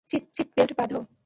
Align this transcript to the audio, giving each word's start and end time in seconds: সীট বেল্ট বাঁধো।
সীট 0.09 0.49
বেল্ট 0.55 0.71
বাঁধো। 0.79 0.99